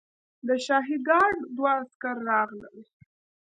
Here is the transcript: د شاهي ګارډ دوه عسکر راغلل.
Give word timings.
د 0.47 0.49
شاهي 0.65 0.97
ګارډ 1.07 1.37
دوه 1.55 1.71
عسکر 1.81 2.15
راغلل. 2.29 2.77